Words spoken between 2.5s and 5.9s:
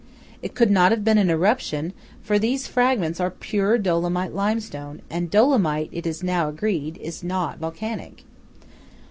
fragments are pure Dolomite limestone, and Dolomite,